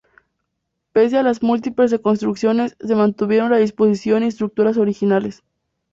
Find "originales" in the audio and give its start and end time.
4.77-5.43